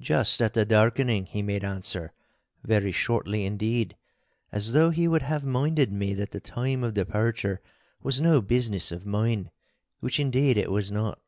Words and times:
'Just 0.00 0.42
at 0.42 0.52
the 0.52 0.64
darkening,' 0.64 1.26
he 1.26 1.40
made 1.40 1.62
answer, 1.62 2.12
very 2.64 2.90
shortly 2.90 3.44
indeed, 3.44 3.96
as 4.50 4.72
though 4.72 4.90
he 4.90 5.06
would 5.06 5.22
have 5.22 5.44
minded 5.44 5.92
me 5.92 6.12
that 6.12 6.32
the 6.32 6.40
time 6.40 6.82
of 6.82 6.94
departure 6.94 7.60
was 8.02 8.20
no 8.20 8.40
business 8.42 8.90
of 8.90 9.06
mine—which, 9.06 10.18
indeed, 10.18 10.58
it 10.58 10.72
was 10.72 10.90
not. 10.90 11.20